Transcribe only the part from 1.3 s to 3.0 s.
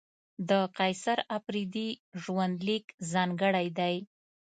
اپریدي ژوند لیک